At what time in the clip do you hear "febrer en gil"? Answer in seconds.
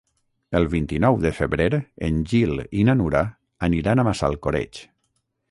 1.39-2.65